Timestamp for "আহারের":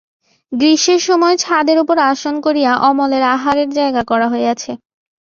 3.35-3.69